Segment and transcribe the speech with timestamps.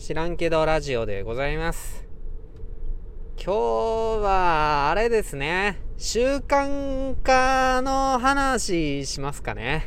[0.00, 2.06] 知らんけどラジオでございます。
[3.36, 3.52] 今日
[4.22, 5.78] はあれですね。
[5.98, 9.84] 習慣化の話しますかね。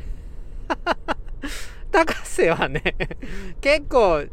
[1.92, 2.96] 高瀬はね
[3.60, 4.26] 結構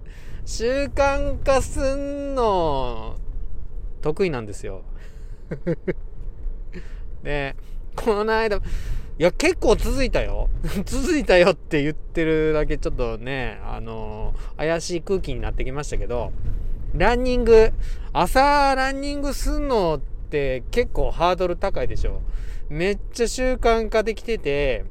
[0.45, 3.17] 習慣化すんの
[4.03, 4.83] 得意なんですよ。
[7.25, 7.57] で
[7.97, 8.61] この間
[9.21, 10.49] いや、結構続いたよ。
[10.87, 16.33] 続いたよって言ってるだけちょっとね、あのー、怪しい空気になってきましたけど、
[16.95, 17.71] ランニング、
[18.15, 22.23] 朝ランニングすんのって結構ハードル高いでしょ。
[22.71, 24.87] めっちゃ習慣化できてて、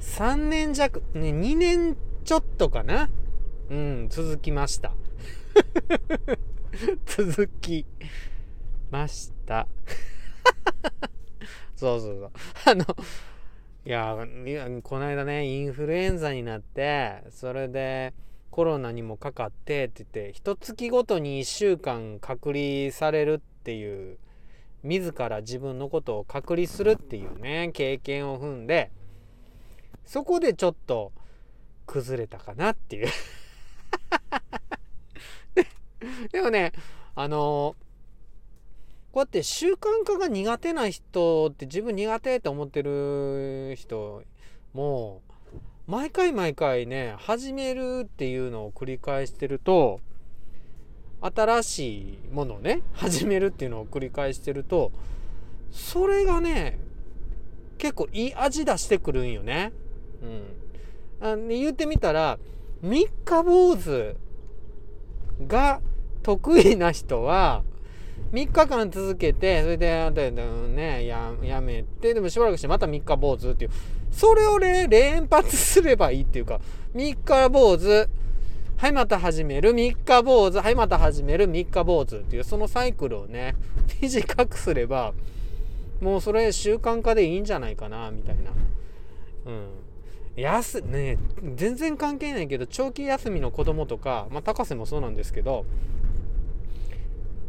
[0.00, 1.96] 3年弱、ね、2年
[2.26, 3.08] ちょっとかな？
[3.70, 4.92] うん、続きました。
[7.06, 7.86] 続き
[8.90, 9.66] ました。
[11.78, 12.32] そうそうそう。
[12.66, 12.84] あの、
[13.84, 14.16] いや、
[14.82, 18.14] この間ね、インフルエンザになって、それで
[18.50, 24.18] コロナにもかかってって言って、一月ごとに1週間隔離されるっていう、
[24.82, 28.90] 自ら自分のことを隔離するっていうね、経験を踏んで、
[30.04, 31.12] そこでちょっと
[31.86, 33.08] 崩れたかなっていう
[36.32, 36.72] でもね、
[37.14, 37.87] あのー
[39.12, 44.22] こうやって習慣化が苦手な人って自分苦手って思ってる人
[44.74, 45.22] も
[45.86, 50.00] 毎回毎回ね始めるっていうのを繰り返してると
[51.20, 54.92] 新しいものをね始めるっていうのを繰り返してると
[55.70, 56.78] それがね
[57.78, 59.72] 結構いい味出してくるんよね。
[61.20, 62.38] うん、あ言ってみたら
[62.82, 64.16] 三日坊主
[65.46, 65.80] が
[66.22, 67.62] 得意な人は
[68.32, 73.70] 3日間続けて、それで、ね、や、やめて、でもしばらくしてまた3日坊主っていう、
[74.10, 76.60] それをね、連発すればいいっていうか、
[76.94, 78.08] 3日坊主、
[78.76, 83.56] はい、また始める、3日坊主、はい、また始める、3日坊主っていう、そのサイクルをね、
[84.00, 85.14] 短くすれば、
[86.00, 88.52] もうそれ習慣化でいいんじゃないかな、みたいな。
[89.46, 89.68] うん。
[90.40, 91.18] やす、ね、
[91.56, 95.64] 全然関係ないけど、長期休みの子供とか、まあ、高瀬もそうなんですけど、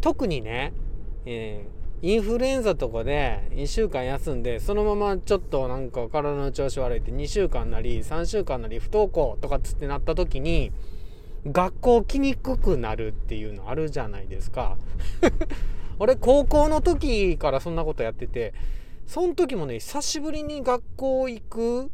[0.02, 0.74] 特にね、
[1.26, 10.72] えー、インフルエンザとかで1週間休んでそのままちょっとなんか体の調子悪いって2週間なり3週間なり不登校とかっつってなった時に
[11.46, 14.78] 学校来にくくなるっていうのあるじゃないですか。
[16.00, 18.54] 俺高校の時からそんなことやってて
[19.06, 21.88] その時もね久しぶりに学校行くっ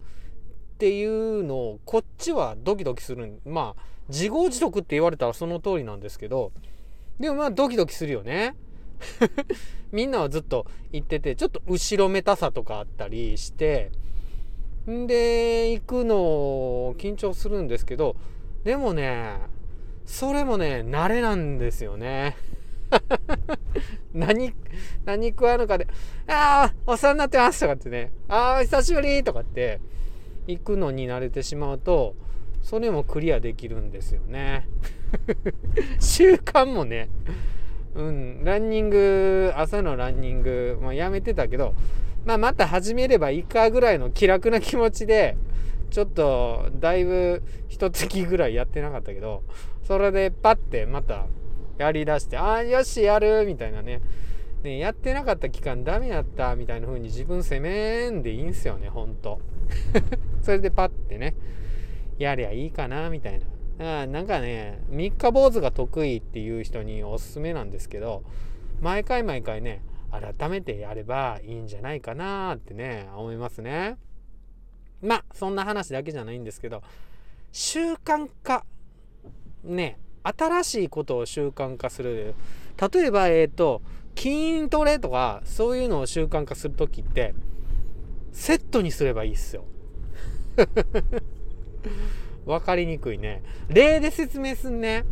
[0.77, 6.51] ていうのをこっちはドキドキするまあ自業自得って言われたらその通りなんですけど
[7.19, 8.55] でもまあドキドキするよね。
[9.91, 13.91] みんなはずっと言ってて、ちょっと後ろめたさとかあったりして、
[14.89, 16.15] んで、行くの
[16.97, 18.15] 緊張するんですけど、
[18.63, 19.37] でもね、
[20.05, 22.35] それもね、慣れなんですよね。
[24.13, 24.53] 何、
[25.05, 25.87] 何食わぬかで、
[26.27, 29.79] ああ、お世話になってますとかってね、ああ、久しぶりとかって、
[30.47, 32.15] 行くのに慣れてしまうと、
[32.65, 34.67] それもクリアできるんですよね。
[36.01, 37.09] 習慣もね、
[37.93, 41.75] うん、ランニング、朝のランニング、まあ、やめてたけど、
[42.25, 45.37] まあ、また始めればいいかぐらいの気楽な気持ちで、
[45.91, 49.43] ちょっと、だいぶ、一月ぐらいやってなかったけど、
[49.83, 51.27] それでパッてまた
[51.77, 54.01] やりだして、ああ、よし、やるみたいなね。
[54.63, 59.39] ね、やってなかった期間ダメやったみたいな風に自分責めんでいいんすよね、ほんと。
[60.41, 61.35] それでパッてね。
[62.17, 63.39] やりゃいいかなみたい
[63.77, 64.07] な。
[64.07, 68.23] なんかね、三日坊主が得意っていう人におすすめなんですけど、
[68.81, 69.81] 毎回毎回ね、
[70.11, 73.97] 改めてやればいいんじゃないかなってね、思いますね。
[75.01, 76.81] まあ、そんな話だけじゃないんですけど、
[77.51, 78.65] 習慣化。
[79.63, 82.35] ね、新しいことを習慣化する。
[82.93, 83.81] 例えば、えっ、ー、と、
[84.15, 87.33] 筋トレとか、そういうのを習慣化するときって、
[88.31, 89.65] セットにすればいいっすよ。
[92.45, 93.43] 分かりにくいね。
[93.69, 95.05] 例で説明すんね。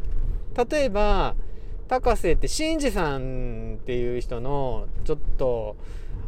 [0.71, 1.36] 例えば、
[1.88, 5.75] 高瀬って新次さんっていう人の、ちょっと、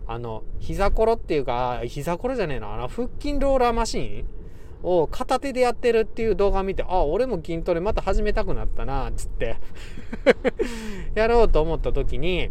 [0.07, 4.25] あの、膝ころっていうか、膝ころじゃねえな、あの、腹筋ローラーマシン
[4.83, 9.57] を片手でやってるっていう動画を見て、あ、俺も筋トレまた始めたくなったな、つって
[11.15, 12.49] やろうと思った時に、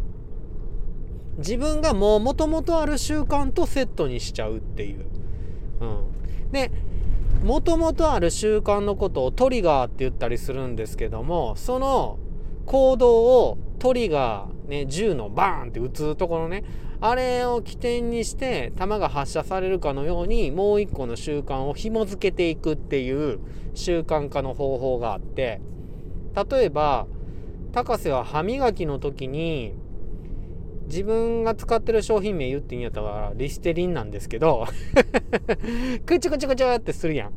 [1.39, 5.07] 自分がもう元々ある習慣とセットにしちゃうっていう。
[5.81, 5.85] う
[6.49, 6.53] ん。
[6.53, 6.71] で、
[7.45, 12.19] もともとある習慣のことをトリガーって言ったりするんですけども、その
[12.65, 16.65] 行動をトリガー、ね、銃のバーンって撃つところね、
[17.03, 23.41] あれを起点にして弾が発射されるかのようにもう一個の習慣を紐付けていくっていう
[23.75, 25.61] 習慣化の方法があって、
[26.51, 27.07] 例えば
[27.73, 29.75] 高瀬は歯磨きの時に
[30.87, 34.67] 自分が使ってる商品名言っていいんやったらリステリンなんですけど
[36.07, 37.33] クチュクチュクチュってするやん。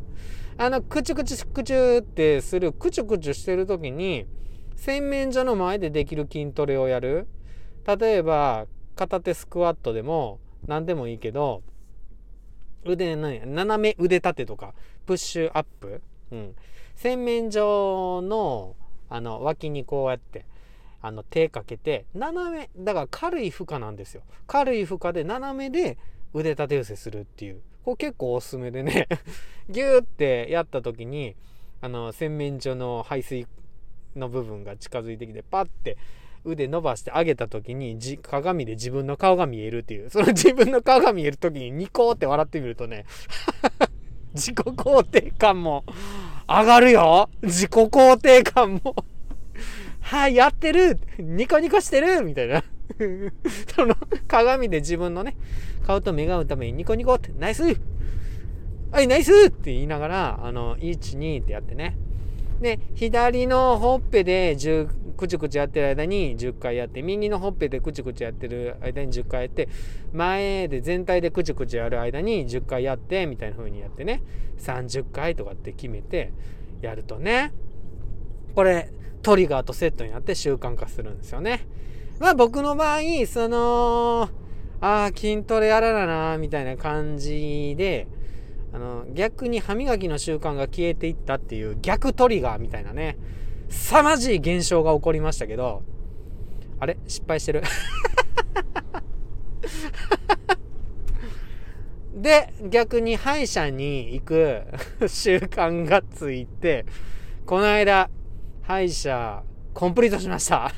[0.59, 4.25] あのクチュクチュクチュってするクチュクチュしてる時に
[4.75, 7.27] 洗面所の前でできる筋トレをやる。
[7.85, 11.63] 例えば片手スクワットでも何でもいいけど
[12.83, 14.73] 腕何斜め腕立てとか
[15.05, 16.01] プッシュアップ、
[16.31, 16.55] うん、
[16.95, 18.75] 洗面所の
[19.09, 20.45] あの脇にこうやって
[21.07, 24.23] あの手かけて斜めだから軽い負荷なんですよ。
[24.45, 25.97] 軽い負荷で斜めで
[26.33, 27.61] 腕立て伏せするっていう。
[27.85, 29.07] これ結構おすすめでね。
[29.69, 31.35] ギューってやった時に
[31.79, 33.47] あの洗面所の排水
[34.17, 35.97] の部分が近づいてきてパッて
[36.43, 40.09] 腕伸ばして上げた時にじ鏡で自分の顔が見えるっていう。
[40.09, 43.05] その自分の顔が見える時にニコって笑ってみるとね
[44.35, 45.85] 自己肯定感も
[46.49, 47.29] 上がるよ。
[47.41, 48.95] 自己肯定感も。
[50.07, 51.01] はい、やってる。
[51.19, 52.21] ニコニコしてる。
[52.23, 52.63] みたいな。
[53.75, 53.93] その
[54.25, 55.35] 鏡で自分のね、
[55.85, 57.77] 顔と目が合うためにニコニコって、ナイス。
[58.89, 59.47] はい、ナイス。
[59.47, 61.97] って言いながら、あの、1、2ってやってね。
[62.61, 64.87] で、左のほっぺで10、
[65.17, 69.67] くちくちやってる間に10回やって、右のほっぺでくちくちやってる間に10回やって、
[70.13, 74.23] 前で全体でくちくちやる間に10回やって、みたいな風にやってね、
[74.59, 76.31] 30回とかって決めて
[76.81, 77.51] やるとね、
[78.55, 78.89] これ、
[79.27, 81.67] トリガーとセットになって習慣化するんですよね。
[82.17, 84.29] まあ僕の場合、その、
[84.79, 88.07] ああ、筋トレやらなな、みたいな感じで、
[88.71, 93.17] あの、逆に歯磨きの習慣が消えていったっていう逆トリガーみたいなね、
[93.67, 95.83] 凄まじい現象が起こりましたけど、
[96.79, 96.97] あれ？
[97.05, 97.63] 失敗してる？
[102.15, 104.61] で、逆に歯医者に行く
[105.05, 106.85] 習慣がついて、
[107.45, 108.09] この間、
[108.67, 109.43] 歯医者
[109.73, 110.73] コンプリートしました。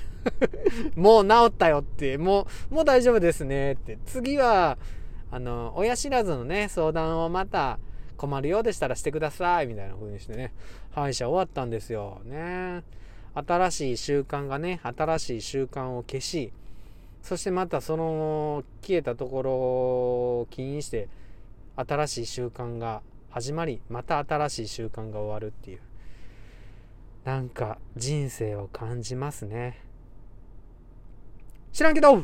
[0.96, 3.98] もう治ったよってもうもう大丈夫ですねって。
[4.06, 4.78] 次は
[5.32, 7.80] あの親知らずのね相談をまた
[8.16, 10.54] 困るようでしたらしてくださいみたいな風にしてね。
[10.92, 12.22] 歯医者終わったんですよ。
[12.26, 12.84] ね。
[13.34, 16.52] 新しい習慣がね新しい習慣を消し
[17.24, 21.10] そしてまたその消えたところを起因して
[21.76, 23.02] 新しい習慣が
[23.32, 25.89] 始まりまた新しい習慣が終わるっていう。
[27.24, 29.82] なんか人生を感じますね。
[31.72, 32.24] 知らんけど。